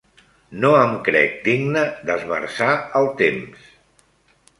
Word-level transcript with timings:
No 0.61 0.69
em 0.77 0.95
crec 1.07 1.35
digne 1.49 1.83
d'esmerçar 2.07 2.71
el 3.01 3.11
temps 3.21 3.69